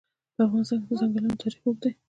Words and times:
په 0.35 0.41
افغانستان 0.47 0.79
کې 0.85 0.87
د 0.89 0.99
ځنګلونه 1.01 1.35
تاریخ 1.41 1.61
اوږد 1.63 1.79
دی. 1.83 1.91